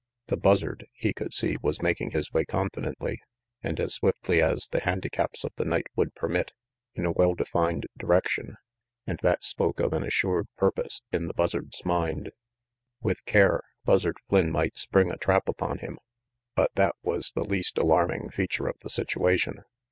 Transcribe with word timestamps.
The 0.29 0.35
Buzzard, 0.37 0.87
he 0.93 1.13
could 1.13 1.31
see, 1.31 1.57
was 1.61 1.83
making 1.83 2.09
his 2.09 2.31
way 2.33 2.43
confidently, 2.43 3.21
and 3.61 3.79
as 3.79 3.93
swiftly 3.93 4.41
as 4.41 4.67
the 4.71 4.79
handicaps 4.79 5.43
of 5.43 5.51
the 5.57 5.63
night 5.63 5.85
would 5.95 6.15
permit, 6.15 6.53
in 6.95 7.05
a 7.05 7.11
well 7.11 7.35
defined 7.35 7.85
direction; 7.95 8.55
and 9.05 9.19
that 9.21 9.43
spoke 9.43 9.79
of 9.79 9.93
an 9.93 10.01
assured 10.01 10.47
purpose 10.57 11.03
in 11.11 11.27
the 11.27 11.35
Buzzard's 11.35 11.85
mind. 11.85 12.31
With 13.03 13.23
care. 13.25 13.61
Buzzard 13.85 14.17
Flynn 14.27 14.49
might 14.51 14.75
spring 14.75 15.11
a 15.11 15.17
trap 15.17 15.47
upon 15.47 15.77
him; 15.77 15.99
but 16.55 16.71
that 16.73 16.95
was 17.03 17.33
the 17.35 17.43
least 17.43 17.77
alarming 17.77 18.31
feature 18.31 18.67
of 18.67 18.77
the 18.81 18.89
situation. 18.89 19.65